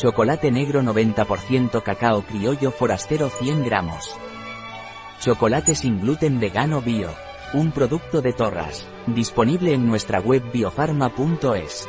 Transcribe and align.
Chocolate 0.00 0.50
negro 0.50 0.80
90% 0.80 1.82
cacao 1.82 2.22
criollo 2.22 2.70
forastero 2.70 3.28
100 3.28 3.62
gramos. 3.66 4.16
Chocolate 5.20 5.74
sin 5.74 6.00
gluten 6.00 6.40
vegano 6.40 6.80
bio. 6.80 7.10
Un 7.52 7.70
producto 7.70 8.22
de 8.22 8.32
Torras. 8.32 8.88
Disponible 9.06 9.74
en 9.74 9.86
nuestra 9.86 10.18
web 10.20 10.42
biofarma.es. 10.50 11.86